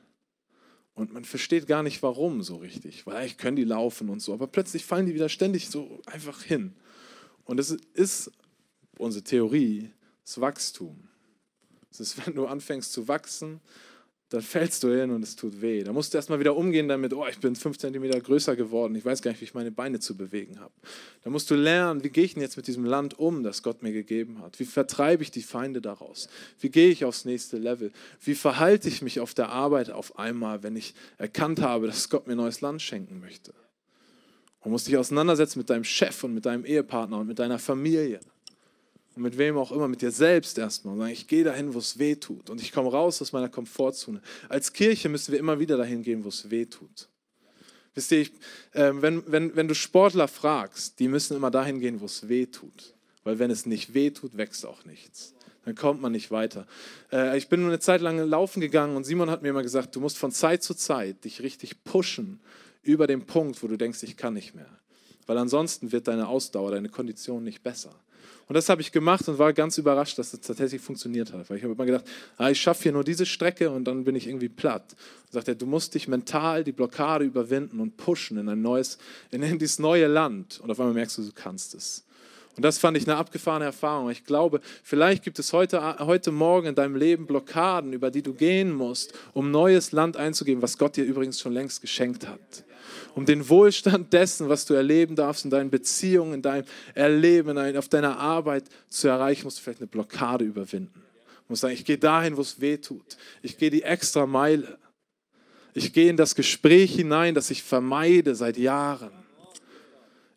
[0.95, 4.33] und man versteht gar nicht, warum so richtig, weil eigentlich können die laufen und so,
[4.33, 6.75] aber plötzlich fallen die wieder ständig so einfach hin.
[7.45, 8.31] Und es ist
[8.97, 9.91] unsere Theorie,
[10.23, 11.09] das Wachstum.
[11.91, 13.59] Es ist, wenn du anfängst zu wachsen,
[14.33, 15.83] dann fällst du hin und es tut weh.
[15.83, 19.05] Da musst du erstmal wieder umgehen damit, oh, ich bin fünf Zentimeter größer geworden, ich
[19.05, 20.73] weiß gar nicht, wie ich meine Beine zu bewegen habe.
[21.23, 23.83] Da musst du lernen, wie gehe ich denn jetzt mit diesem Land um, das Gott
[23.83, 24.59] mir gegeben hat?
[24.59, 26.29] Wie vertreibe ich die Feinde daraus?
[26.59, 27.91] Wie gehe ich aufs nächste Level?
[28.21, 32.25] Wie verhalte ich mich auf der Arbeit auf einmal, wenn ich erkannt habe, dass Gott
[32.25, 33.53] mir neues Land schenken möchte?
[34.61, 38.19] Und musst dich auseinandersetzen mit deinem Chef und mit deinem Ehepartner und mit deiner Familie
[39.15, 41.79] und mit wem auch immer, mit dir selbst erstmal und sagen, ich gehe dahin, wo
[41.79, 44.21] es weh tut und ich komme raus aus meiner Komfortzone.
[44.49, 47.09] Als Kirche müssen wir immer wieder dahin gehen, wo es weh tut.
[47.95, 48.31] Wisst ihr, ich,
[48.71, 52.47] äh, wenn, wenn, wenn du Sportler fragst, die müssen immer dahin gehen, wo es weh
[52.47, 52.93] tut.
[53.23, 55.33] Weil wenn es nicht weh tut, wächst auch nichts.
[55.65, 56.67] Dann kommt man nicht weiter.
[57.11, 59.99] Äh, ich bin eine Zeit lang laufen gegangen und Simon hat mir immer gesagt, du
[59.99, 62.41] musst von Zeit zu Zeit dich richtig pushen
[62.81, 64.69] über den Punkt, wo du denkst, ich kann nicht mehr.
[65.25, 67.95] Weil ansonsten wird deine Ausdauer, deine Kondition nicht besser.
[68.47, 71.49] Und das habe ich gemacht und war ganz überrascht, dass das tatsächlich funktioniert hat.
[71.49, 72.05] Weil ich habe immer gedacht,
[72.37, 74.95] ah, ich schaffe hier nur diese Strecke und dann bin ich irgendwie platt.
[75.25, 78.97] Und sagt er, du musst dich mental die Blockade überwinden und pushen in ein neues,
[79.31, 80.59] in dieses neue Land.
[80.61, 82.03] Und auf einmal merkst du, du kannst es.
[82.55, 84.11] Und das fand ich eine abgefahrene Erfahrung.
[84.11, 88.33] Ich glaube, vielleicht gibt es heute, heute Morgen in deinem Leben Blockaden, über die du
[88.33, 92.63] gehen musst, um neues Land einzugeben, was Gott dir übrigens schon längst geschenkt hat
[93.15, 97.87] um den Wohlstand dessen, was du erleben darfst in deinen Beziehungen, in deinem Erleben, auf
[97.87, 100.93] deiner Arbeit zu erreichen, musst du vielleicht eine Blockade überwinden.
[100.93, 103.17] Du musst sagen, ich gehe dahin, wo es weh tut.
[103.41, 104.79] Ich gehe die extra Meile.
[105.73, 109.11] Ich gehe in das Gespräch hinein, das ich vermeide seit Jahren.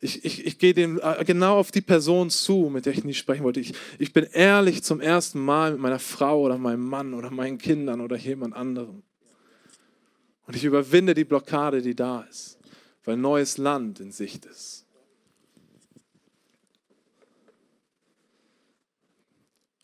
[0.01, 3.15] Ich, ich, ich gehe dem, äh, genau auf die Person zu, mit der ich nie
[3.15, 3.61] sprechen wollte.
[3.61, 7.59] Ich, ich bin ehrlich zum ersten Mal mit meiner Frau oder meinem Mann oder meinen
[7.59, 9.03] Kindern oder jemand anderem.
[10.47, 12.56] Und ich überwinde die Blockade, die da ist
[13.07, 14.85] weil neues Land in Sicht ist.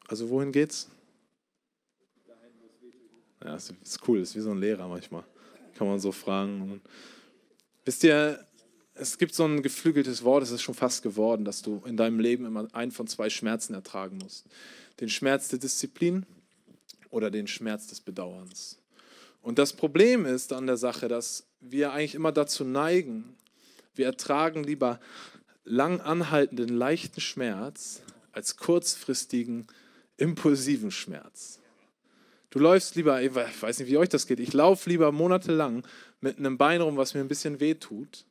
[0.09, 0.91] Also wohin geht's?
[3.43, 5.25] Ja, das ist cool, ist wie so ein Lehrer manchmal.
[5.75, 6.83] Kann man so fragen.
[7.85, 8.45] Wisst ihr,
[8.95, 12.21] es gibt so ein geflügeltes Wort, es ist schon fast geworden, dass du in deinem
[12.21, 14.47] Leben immer einen von zwei Schmerzen ertragen musst.
[15.01, 16.27] Den Schmerz der Disziplin
[17.11, 18.82] oder den Schmerz des Bedauerns.
[19.43, 23.37] Und das Problem ist an der Sache, dass wir eigentlich immer dazu neigen,
[23.95, 25.01] wir ertragen lieber
[25.65, 28.03] lang anhaltenden leichten Schmerz
[28.33, 29.67] als kurzfristigen
[30.17, 31.59] impulsiven Schmerz.
[32.51, 35.87] Du läufst lieber, ich weiß nicht, wie euch das geht, ich laufe lieber monatelang
[36.21, 38.25] mit einem Bein rum, was mir ein bisschen weh tut,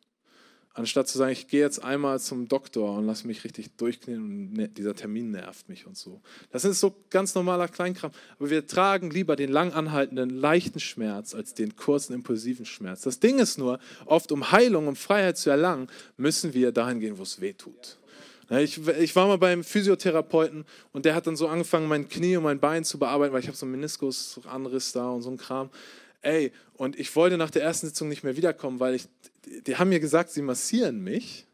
[0.73, 4.53] Anstatt zu sagen, ich gehe jetzt einmal zum Doktor und lasse mich richtig durchknien und
[4.53, 6.21] ne, dieser Termin nervt mich und so.
[6.51, 8.11] Das ist so ganz normaler Kleinkram.
[8.39, 13.01] Aber wir tragen lieber den lang anhaltenden, leichten Schmerz als den kurzen, impulsiven Schmerz.
[13.01, 17.17] Das Ding ist nur, oft um Heilung, um Freiheit zu erlangen, müssen wir dahin gehen,
[17.17, 17.97] wo es weh tut.
[18.49, 22.43] Ich, ich, war mal beim Physiotherapeuten und der hat dann so angefangen, mein Knie und
[22.43, 25.69] mein Bein zu bearbeiten, weil ich habe so einen Meniskusanriss da und so ein Kram.
[26.21, 29.07] Ey, und ich wollte nach der ersten Sitzung nicht mehr wiederkommen, weil ich,
[29.65, 31.47] die haben mir gesagt, sie massieren mich.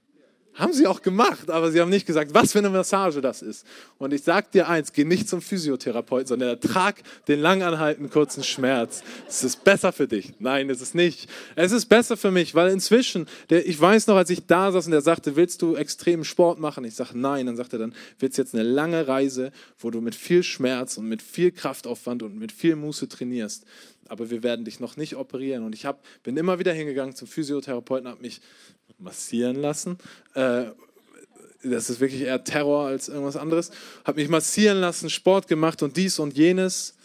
[0.58, 3.64] Haben sie auch gemacht, aber sie haben nicht gesagt, was für eine Massage das ist.
[4.00, 6.96] Und ich sage dir eins, geh nicht zum Physiotherapeuten, sondern ertrag
[7.28, 9.04] den langanhaltenden kurzen Schmerz.
[9.28, 10.34] Es ist besser für dich.
[10.40, 11.30] Nein, es ist nicht.
[11.56, 14.86] Es ist besser für mich, weil inzwischen, der, ich weiß noch, als ich da saß
[14.86, 16.86] und der sagte, willst du extremen Sport machen?
[16.86, 17.46] Ich sage nein.
[17.46, 20.98] Dann sagt er, dann wird es jetzt eine lange Reise, wo du mit viel Schmerz
[20.98, 23.64] und mit viel Kraftaufwand und mit viel Muße trainierst
[24.10, 25.64] aber wir werden dich noch nicht operieren.
[25.64, 28.42] Und ich hab, bin immer wieder hingegangen zum Physiotherapeuten, habe mich
[29.00, 29.98] massieren lassen.
[30.34, 30.66] Äh,
[31.64, 33.72] das ist wirklich eher Terror als irgendwas anderes.
[34.06, 36.96] Habe mich massieren lassen, Sport gemacht und dies und jenes.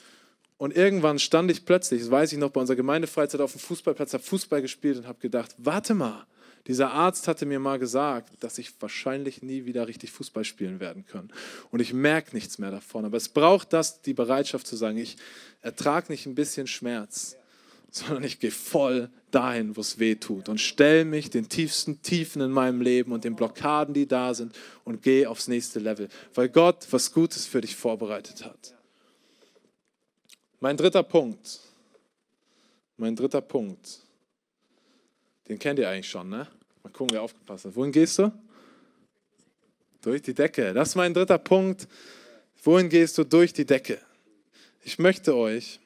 [0.59, 4.13] Und irgendwann stand ich plötzlich, das weiß ich noch, bei unserer Gemeindefreizeit auf dem Fußballplatz,
[4.15, 6.25] habe Fußball gespielt und habe gedacht, warte mal,
[6.69, 11.05] dieser Arzt hatte mir mal gesagt, dass ich wahrscheinlich nie wieder richtig Fußball spielen werden
[11.05, 11.33] kann.
[11.73, 13.05] Und ich merke nichts mehr davon.
[13.05, 15.17] Aber es braucht das, die Bereitschaft zu sagen, ich
[15.61, 17.37] ertrage nicht ein bisschen Schmerz,
[17.93, 22.41] sondern ich gehe voll dahin, wo es weh tut und stelle mich den tiefsten Tiefen
[22.41, 26.49] in meinem Leben und den Blockaden, die da sind und gehe aufs nächste Level, weil
[26.49, 28.75] Gott was Gutes für dich vorbereitet hat.
[30.59, 31.61] Mein dritter Punkt,
[32.97, 34.01] mein dritter Punkt,
[35.49, 36.49] den kennt ihr eigentlich schon, ne?
[36.83, 37.77] Mal gucken, wer aufgepasst hat.
[37.77, 38.33] Wohin gehst du?
[40.01, 40.73] Durch die Decke.
[40.73, 41.87] Das ist mein dritter Punkt.
[42.63, 43.25] Wohin gehst du?
[43.25, 44.01] Durch die Decke.
[44.83, 45.79] Ich möchte euch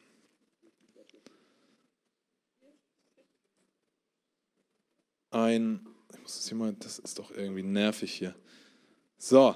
[5.37, 5.81] ein,
[6.13, 8.35] ich muss das hier mal, das ist doch irgendwie nervig hier.
[9.19, 9.55] So,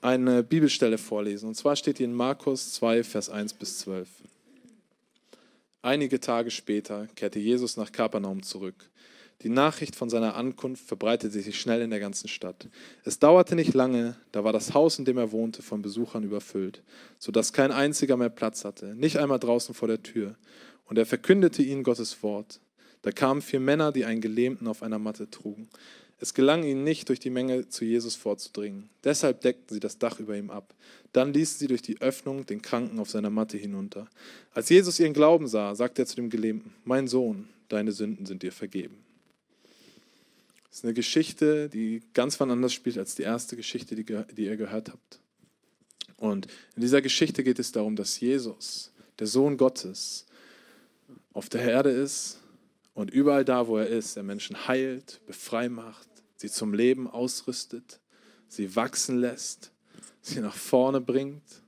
[0.00, 1.48] eine Bibelstelle vorlesen.
[1.48, 4.08] Und zwar steht hier in Markus 2, Vers 1 bis 12.
[5.82, 8.90] Einige Tage später kehrte Jesus nach Kapernaum zurück.
[9.42, 12.68] Die Nachricht von seiner Ankunft verbreitete sich schnell in der ganzen Stadt.
[13.04, 16.82] Es dauerte nicht lange, da war das Haus, in dem er wohnte, von Besuchern überfüllt,
[17.18, 20.36] sodass kein einziger mehr Platz hatte, nicht einmal draußen vor der Tür.
[20.86, 22.60] Und er verkündete ihnen Gottes Wort.
[23.06, 25.68] Da kamen vier Männer, die einen Gelähmten auf einer Matte trugen.
[26.18, 28.90] Es gelang ihnen nicht, durch die Menge zu Jesus vorzudringen.
[29.04, 30.74] Deshalb deckten sie das Dach über ihm ab.
[31.12, 34.08] Dann ließen sie durch die Öffnung den Kranken auf seiner Matte hinunter.
[34.54, 38.42] Als Jesus ihren Glauben sah, sagte er zu dem Gelähmten, mein Sohn, deine Sünden sind
[38.42, 38.96] dir vergeben.
[40.68, 44.46] Das ist eine Geschichte, die ganz wann anders spielt als die erste Geschichte, die, die
[44.46, 45.20] ihr gehört habt.
[46.16, 48.90] Und in dieser Geschichte geht es darum, dass Jesus,
[49.20, 50.26] der Sohn Gottes,
[51.32, 52.40] auf der Erde ist
[52.96, 58.00] und überall da, wo er ist, er Menschen heilt, befrei macht, sie zum Leben ausrüstet,
[58.48, 59.70] sie wachsen lässt,
[60.22, 61.62] sie nach vorne bringt.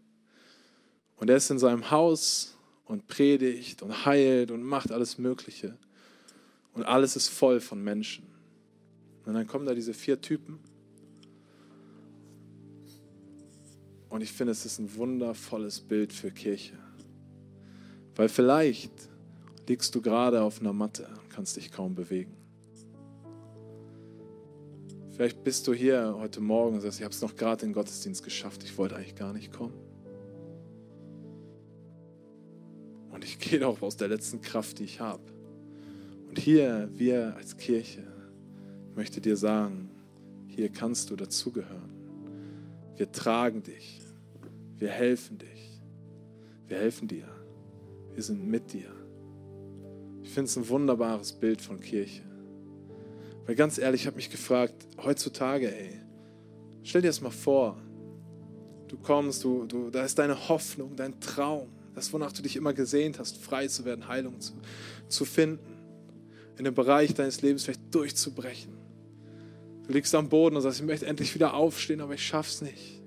[1.17, 5.77] Und er ist in seinem Haus und predigt und heilt und macht alles Mögliche.
[6.73, 8.27] Und alles ist voll von Menschen.
[9.27, 10.59] Und dann kommen da diese vier Typen.
[14.09, 16.79] Und ich finde, es ist ein wundervolles Bild für Kirche.
[18.14, 19.11] Weil vielleicht
[19.68, 22.35] liegst du gerade auf einer Matte und kannst dich kaum bewegen.
[25.11, 27.74] Vielleicht bist du hier heute Morgen und sagst, ich habe es noch gerade in den
[27.74, 29.74] Gottesdienst geschafft, ich wollte eigentlich gar nicht kommen.
[33.11, 35.22] Und ich gehe doch aus der letzten Kraft, die ich habe.
[36.28, 38.07] Und hier, wir als Kirche,
[38.90, 39.90] ich möchte dir sagen,
[40.46, 41.92] hier kannst du dazugehören.
[42.96, 44.00] Wir tragen dich.
[44.76, 45.81] Wir helfen dich.
[46.66, 47.28] Wir helfen dir.
[48.14, 48.97] Wir sind mit dir.
[50.38, 52.22] Finde es ein wunderbares Bild von Kirche.
[53.44, 56.01] Weil ganz ehrlich, ich habe mich gefragt, heutzutage, ey,
[56.85, 57.77] stell dir das mal vor.
[58.87, 62.72] Du kommst, du, du, da ist deine Hoffnung, dein Traum, das, wonach du dich immer
[62.72, 64.53] gesehnt hast, frei zu werden, Heilung zu,
[65.09, 65.77] zu finden,
[66.57, 68.74] in einem Bereich deines Lebens vielleicht durchzubrechen.
[69.88, 73.03] Du liegst am Boden und sagst, ich möchte endlich wieder aufstehen, aber ich schaff's nicht.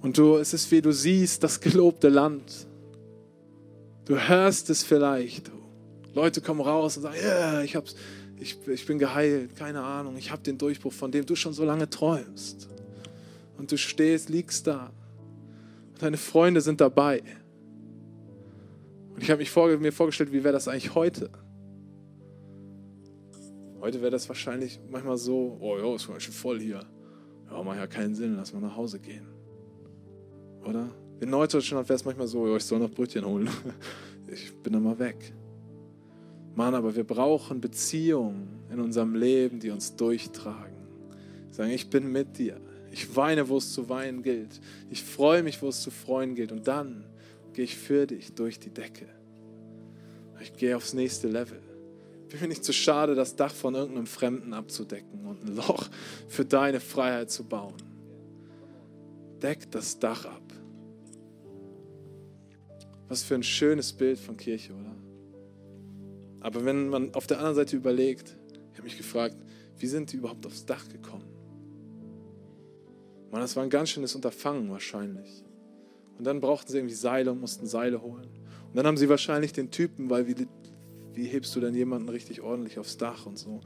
[0.00, 2.66] Und du, es ist wie du siehst das gelobte Land.
[4.06, 5.50] Du hörst es vielleicht.
[6.18, 7.78] Leute kommen raus und sagen, yeah, ich,
[8.40, 11.64] ich, ich bin geheilt, keine Ahnung, ich habe den Durchbruch, von dem du schon so
[11.64, 12.68] lange träumst.
[13.56, 14.90] Und du stehst, liegst da.
[15.92, 17.22] Und deine Freunde sind dabei.
[19.14, 21.30] Und ich habe vor, mir vorgestellt, wie wäre das eigentlich heute?
[23.80, 26.80] Heute wäre das wahrscheinlich manchmal so, oh ja, ist schon voll hier.
[27.48, 29.26] Ja, macht ja keinen Sinn, lass mal nach Hause gehen.
[30.64, 30.88] Oder?
[31.20, 33.48] In Norddeutschland wäre es manchmal so, oh, ich soll noch Brötchen holen.
[34.30, 35.32] Ich bin dann mal weg.
[36.54, 40.76] Mann, aber wir brauchen Beziehungen in unserem Leben, die uns durchtragen.
[41.50, 42.60] Sagen, ich bin mit dir.
[42.90, 44.60] Ich weine, wo es zu weinen gilt.
[44.90, 46.52] Ich freue mich, wo es zu freuen gilt.
[46.52, 47.04] Und dann
[47.52, 49.06] gehe ich für dich durch die Decke.
[50.40, 51.60] Ich gehe aufs nächste Level.
[52.28, 55.88] Bin mir nicht zu schade, das Dach von irgendeinem Fremden abzudecken und ein Loch
[56.28, 57.74] für deine Freiheit zu bauen.
[59.42, 60.42] Deck das Dach ab.
[63.08, 64.87] Was für ein schönes Bild von Kirche, oder?
[66.40, 68.36] Aber wenn man auf der anderen Seite überlegt,
[68.72, 69.36] ich habe mich gefragt,
[69.78, 71.24] wie sind die überhaupt aufs Dach gekommen?
[73.30, 75.44] Man, das war ein ganz schönes Unterfangen wahrscheinlich.
[76.16, 78.28] Und dann brauchten sie irgendwie Seile und mussten Seile holen.
[78.68, 80.46] Und dann haben sie wahrscheinlich den Typen, weil wie,
[81.12, 83.60] wie hebst du denn jemanden richtig ordentlich aufs Dach und so.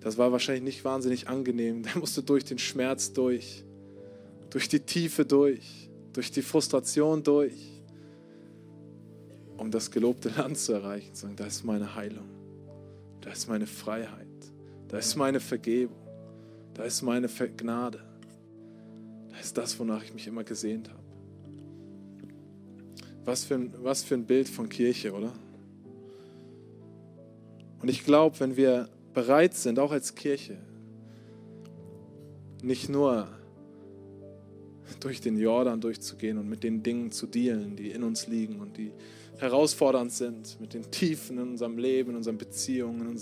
[0.00, 1.82] Das war wahrscheinlich nicht wahnsinnig angenehm.
[1.84, 3.64] Der musste durch den Schmerz durch,
[4.50, 7.75] durch die Tiefe durch, durch die Frustration durch
[9.56, 12.28] um das gelobte Land zu erreichen, sagen, da ist meine Heilung,
[13.20, 14.26] da ist meine Freiheit,
[14.88, 15.96] da ist meine Vergebung,
[16.74, 18.00] da ist meine Gnade,
[19.30, 21.02] da ist das, wonach ich mich immer gesehnt habe.
[23.24, 25.32] Was für ein, was für ein Bild von Kirche, oder?
[27.80, 30.58] Und ich glaube, wenn wir bereit sind, auch als Kirche,
[32.62, 33.28] nicht nur
[35.00, 38.76] durch den Jordan durchzugehen und mit den Dingen zu dealen, die in uns liegen und
[38.76, 38.92] die
[39.38, 43.20] herausfordernd sind, mit den Tiefen in unserem Leben, in unseren Beziehungen,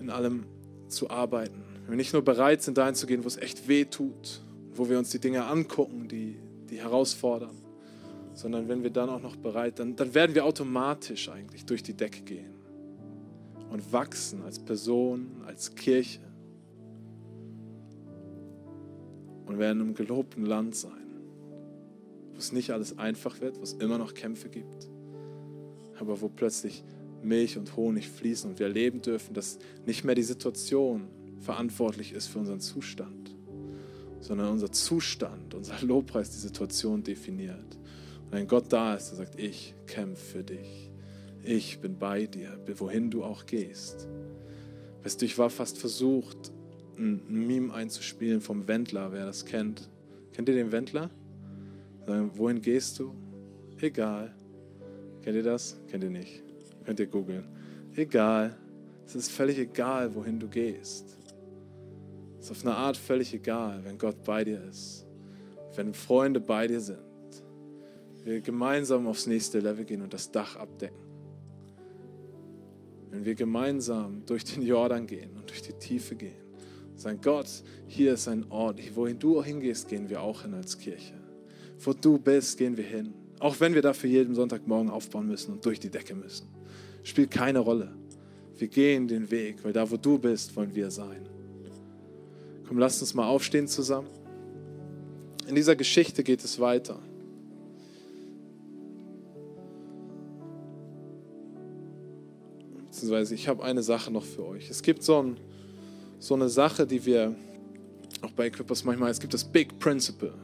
[0.00, 0.44] in allem
[0.88, 1.64] zu arbeiten.
[1.82, 4.42] Wenn wir nicht nur bereit sind, dahin zu gehen, wo es echt weh tut,
[4.74, 6.36] wo wir uns die Dinge angucken, die,
[6.70, 7.56] die herausfordern,
[8.34, 11.94] sondern wenn wir dann auch noch bereit, dann, dann werden wir automatisch eigentlich durch die
[11.94, 12.54] Decke gehen
[13.70, 16.20] und wachsen als Person, als Kirche
[19.46, 21.07] und werden im gelobten Land sein
[22.38, 24.88] wo es nicht alles einfach wird, wo es immer noch Kämpfe gibt,
[25.98, 26.84] aber wo plötzlich
[27.20, 31.08] Milch und Honig fließen und wir erleben dürfen, dass nicht mehr die Situation
[31.40, 33.34] verantwortlich ist für unseren Zustand,
[34.20, 37.76] sondern unser Zustand, unser Lobpreis die Situation definiert.
[38.26, 40.92] Und ein Gott da ist, der sagt, ich kämpfe für dich.
[41.42, 44.06] Ich bin bei dir, wohin du auch gehst.
[45.02, 46.52] Weißt du, ich war fast versucht,
[46.96, 49.90] ein Meme einzuspielen vom Wendler, wer das kennt.
[50.32, 51.10] Kennt ihr den Wendler?
[52.08, 53.14] Sagen, wohin gehst du?
[53.82, 54.34] Egal.
[55.20, 55.78] Kennt ihr das?
[55.88, 56.42] Kennt ihr nicht?
[56.86, 57.44] Könnt ihr googeln.
[57.96, 58.56] Egal.
[59.04, 61.18] Es ist völlig egal, wohin du gehst.
[62.38, 65.06] Es ist auf eine Art völlig egal, wenn Gott bei dir ist.
[65.76, 66.98] Wenn Freunde bei dir sind.
[68.24, 71.04] Wir gemeinsam aufs nächste Level gehen und das Dach abdecken.
[73.10, 76.40] Wenn wir gemeinsam durch den Jordan gehen und durch die Tiefe gehen.
[76.94, 78.80] Sagen, Gott, hier ist ein Ort.
[78.96, 81.17] Wohin du hingehst, gehen wir auch hin als Kirche.
[81.80, 83.14] Wo du bist, gehen wir hin.
[83.40, 86.48] Auch wenn wir dafür jeden Sonntagmorgen aufbauen müssen und durch die Decke müssen.
[87.04, 87.94] Spielt keine Rolle.
[88.56, 91.28] Wir gehen den Weg, weil da, wo du bist, wollen wir sein.
[92.66, 94.08] Komm, lasst uns mal aufstehen zusammen.
[95.46, 96.98] In dieser Geschichte geht es weiter.
[102.90, 104.68] Beziehungsweise ich habe eine Sache noch für euch.
[104.68, 105.36] Es gibt so, ein,
[106.18, 107.34] so eine Sache, die wir
[108.22, 110.34] auch bei Equippers manchmal, es gibt das Big Principle.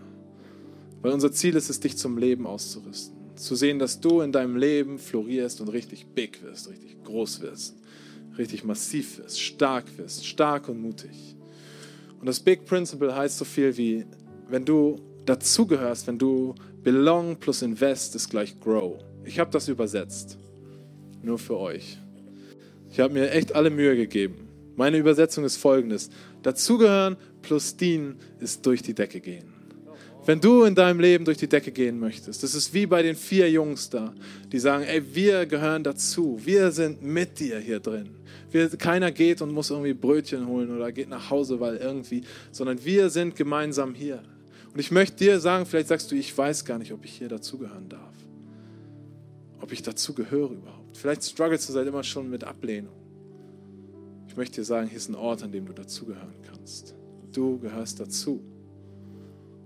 [1.05, 3.15] Weil unser Ziel ist es, dich zum Leben auszurüsten.
[3.37, 7.77] Zu sehen, dass du in deinem Leben florierst und richtig big wirst, richtig groß wirst,
[8.39, 11.37] richtig massiv wirst, stark wirst, stark und mutig.
[12.19, 14.07] Und das Big Principle heißt so viel wie,
[14.49, 18.97] wenn du dazugehörst, wenn du belong plus invest ist gleich grow.
[19.25, 20.39] Ich habe das übersetzt.
[21.23, 21.99] Nur für euch.
[22.91, 24.49] Ich habe mir echt alle Mühe gegeben.
[24.75, 26.09] Meine Übersetzung ist folgendes.
[26.43, 29.54] Dazugehören plus dienen ist durch die Decke gehen.
[30.27, 33.15] Wenn du in deinem Leben durch die Decke gehen möchtest, das ist wie bei den
[33.15, 34.15] vier Jungs da,
[34.51, 38.09] die sagen, ey, wir gehören dazu, wir sind mit dir hier drin.
[38.51, 42.83] Wir, keiner geht und muss irgendwie Brötchen holen oder geht nach Hause, weil irgendwie, sondern
[42.85, 44.23] wir sind gemeinsam hier.
[44.73, 47.29] Und ich möchte dir sagen, vielleicht sagst du, ich weiß gar nicht, ob ich hier
[47.29, 48.15] dazugehören darf.
[49.61, 50.97] Ob ich dazu gehöre überhaupt.
[50.97, 52.95] Vielleicht strugglest du seit immer schon mit Ablehnung.
[54.29, 56.95] Ich möchte dir sagen, hier ist ein Ort, an dem du dazugehören kannst.
[57.33, 58.43] Du gehörst dazu.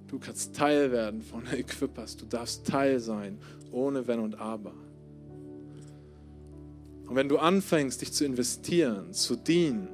[0.08, 2.16] Du kannst Teil werden von Equippers.
[2.16, 3.38] Du darfst Teil sein,
[3.70, 4.74] ohne Wenn und Aber.
[7.06, 9.88] Und wenn du anfängst, dich zu investieren, zu dienen,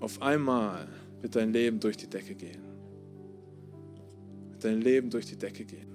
[0.00, 0.86] auf einmal
[1.20, 2.62] wird dein Leben durch die Decke gehen.
[4.50, 5.88] Wird dein Leben durch die Decke gehen.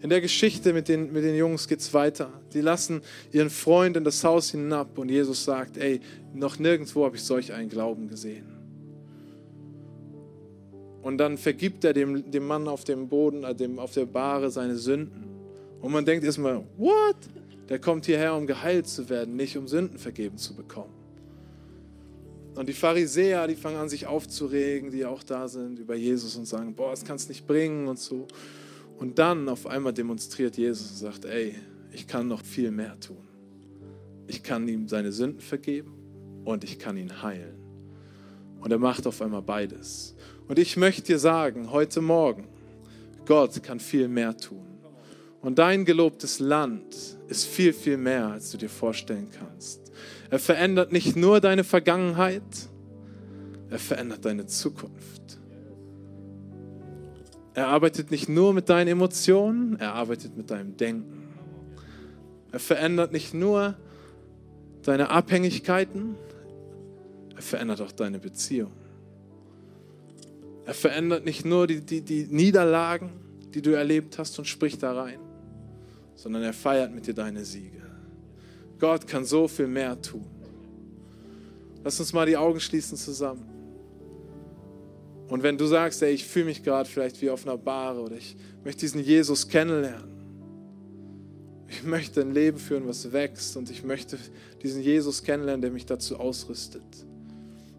[0.00, 2.30] In der Geschichte mit den, mit den Jungs geht es weiter.
[2.52, 3.00] Die lassen
[3.32, 6.00] ihren Freund in das Haus hinab und Jesus sagt, ey,
[6.34, 8.53] noch nirgendwo habe ich solch einen Glauben gesehen.
[11.04, 14.50] Und dann vergibt er dem, dem Mann auf dem Boden, äh, dem, auf der Bahre
[14.50, 15.24] seine Sünden.
[15.82, 17.16] Und man denkt erstmal, what?
[17.68, 20.94] Der kommt hierher, um geheilt zu werden, nicht um Sünden vergeben zu bekommen.
[22.54, 26.46] Und die Pharisäer, die fangen an, sich aufzuregen, die auch da sind, über Jesus und
[26.46, 28.26] sagen, boah, das kannst nicht bringen und so.
[28.98, 31.54] Und dann auf einmal demonstriert Jesus und sagt, ey,
[31.92, 33.28] ich kann noch viel mehr tun.
[34.26, 35.92] Ich kann ihm seine Sünden vergeben
[36.44, 37.58] und ich kann ihn heilen.
[38.60, 40.14] Und er macht auf einmal beides.
[40.46, 42.48] Und ich möchte dir sagen, heute Morgen,
[43.24, 44.66] Gott kann viel mehr tun.
[45.40, 49.92] Und dein gelobtes Land ist viel, viel mehr, als du dir vorstellen kannst.
[50.30, 52.42] Er verändert nicht nur deine Vergangenheit,
[53.70, 55.38] er verändert deine Zukunft.
[57.54, 61.28] Er arbeitet nicht nur mit deinen Emotionen, er arbeitet mit deinem Denken.
[62.52, 63.76] Er verändert nicht nur
[64.82, 66.16] deine Abhängigkeiten,
[67.34, 68.72] er verändert auch deine Beziehung.
[70.66, 73.10] Er verändert nicht nur die, die, die Niederlagen,
[73.52, 75.20] die du erlebt hast und spricht da rein,
[76.14, 77.82] sondern er feiert mit dir deine Siege.
[78.78, 80.26] Gott kann so viel mehr tun.
[81.84, 83.44] Lass uns mal die Augen schließen zusammen.
[85.28, 88.16] Und wenn du sagst, ey, ich fühle mich gerade vielleicht wie auf einer Bar oder
[88.16, 90.12] ich möchte diesen Jesus kennenlernen,
[91.68, 94.18] ich möchte ein Leben führen, was wächst und ich möchte
[94.62, 96.82] diesen Jesus kennenlernen, der mich dazu ausrüstet,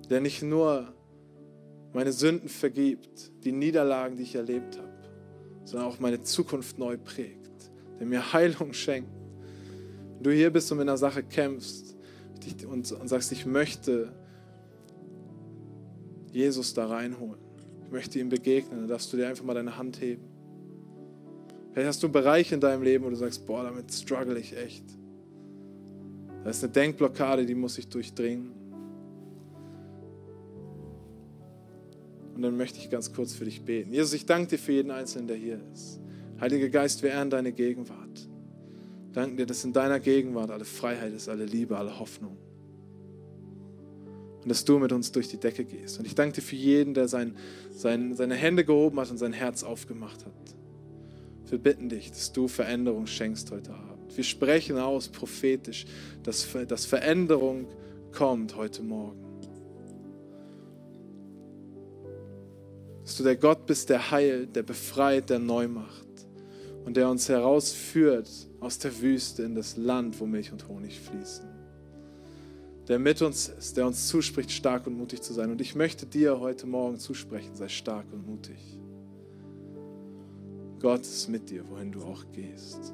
[0.09, 0.94] der nicht nur
[1.95, 4.91] meine Sünden vergibt, die Niederlagen, die ich erlebt habe,
[5.63, 9.09] sondern auch meine Zukunft neu prägt, der mir Heilung schenkt.
[10.15, 11.95] Wenn du hier bist und mit einer Sache kämpfst
[12.67, 14.11] und, und sagst, ich möchte
[16.33, 17.39] Jesus da reinholen,
[17.85, 20.25] ich möchte ihm begegnen, dann darfst du dir einfach mal deine Hand heben.
[21.71, 24.55] Vielleicht hast du einen Bereich in deinem Leben, wo du sagst, boah, damit struggle ich
[24.57, 24.83] echt.
[26.43, 28.51] Da ist eine Denkblockade, die muss ich durchdringen.
[32.35, 33.93] Und dann möchte ich ganz kurz für dich beten.
[33.93, 36.01] Jesus, ich danke dir für jeden Einzelnen, der hier ist.
[36.39, 38.27] Heiliger Geist, wir ehren deine Gegenwart.
[39.13, 42.37] Danke dir, dass in deiner Gegenwart alle Freiheit ist, alle Liebe, alle Hoffnung.
[44.43, 45.97] Und dass du mit uns durch die Decke gehst.
[45.97, 47.37] Und ich danke dir für jeden, der sein,
[47.71, 50.55] sein, seine Hände gehoben hat und sein Herz aufgemacht hat.
[51.49, 54.15] Wir bitten dich, dass du Veränderung schenkst heute Abend.
[54.15, 55.85] Wir sprechen aus prophetisch,
[56.23, 57.67] dass, dass Veränderung
[58.11, 59.24] kommt heute Morgen.
[63.05, 66.03] Dass du der Gott bist, der heilt, der befreit, der neu macht.
[66.85, 68.29] und der uns herausführt
[68.59, 71.45] aus der Wüste in das Land, wo Milch und Honig fließen.
[72.87, 75.49] Der mit uns ist, der uns zuspricht, stark und mutig zu sein.
[75.49, 78.79] Und ich möchte dir heute Morgen zusprechen, sei stark und mutig.
[80.79, 82.93] Gott ist mit dir, wohin du auch gehst.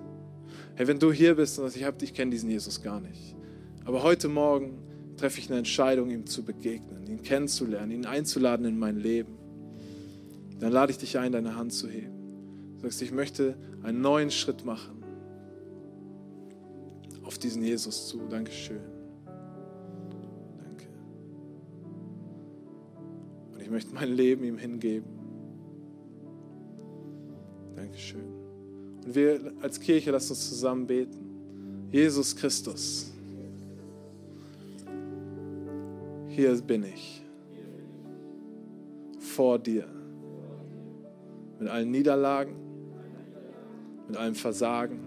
[0.75, 3.35] Hey, wenn du hier bist und ich, ich kenne diesen Jesus gar nicht,
[3.83, 4.77] aber heute Morgen
[5.17, 9.40] treffe ich eine Entscheidung, ihm zu begegnen, ihn kennenzulernen, ihn einzuladen in mein Leben,
[10.61, 12.13] dann lade ich dich ein, deine Hand zu heben.
[12.77, 15.03] Du sagst, ich möchte einen neuen Schritt machen
[17.23, 18.19] auf diesen Jesus zu.
[18.29, 18.81] Dankeschön.
[20.57, 20.85] Danke.
[23.53, 25.09] Und ich möchte mein Leben ihm hingeben.
[27.75, 28.23] Dankeschön.
[29.05, 31.89] Und wir als Kirche, lassen uns zusammen beten.
[31.91, 33.11] Jesus Christus.
[36.41, 37.21] hier bin ich
[39.19, 40.00] vor dir.
[41.61, 42.55] Mit allen Niederlagen,
[44.07, 44.99] mit allem Versagen.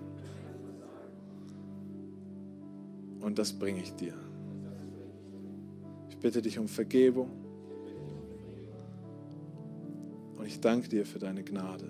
[3.20, 4.14] Und das bringe ich dir.
[6.08, 7.28] Ich bitte dich um Vergebung.
[10.36, 11.88] Und ich danke dir für deine Gnade.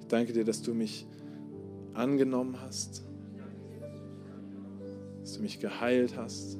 [0.00, 1.06] Ich danke dir, dass du mich
[1.92, 3.04] angenommen hast
[5.20, 6.58] dass du mich geheilt hast,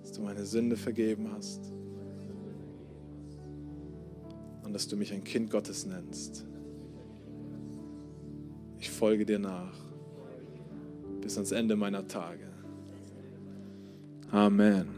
[0.00, 1.77] dass du meine Sünde vergeben hast
[4.78, 6.46] dass du mich ein Kind Gottes nennst.
[8.78, 9.74] Ich folge dir nach
[11.20, 12.48] bis ans Ende meiner Tage.
[14.30, 14.97] Amen.